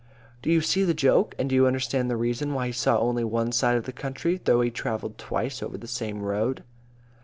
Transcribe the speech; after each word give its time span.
Do 0.41 0.51
you 0.51 0.61
see 0.61 0.83
the 0.83 0.95
joke? 0.95 1.35
And 1.37 1.47
do 1.47 1.53
you 1.53 1.67
understand 1.67 2.09
the 2.09 2.17
reason 2.17 2.55
why 2.55 2.65
he 2.65 2.71
saw 2.71 2.97
only 2.97 3.23
one 3.23 3.51
side 3.51 3.77
of 3.77 3.83
the 3.83 3.91
country, 3.91 4.41
though 4.43 4.61
he 4.61 4.71
travelled 4.71 5.19
twice 5.19 5.61
over 5.61 5.77
the 5.77 5.85
same 5.87 6.23
road? 6.23 6.63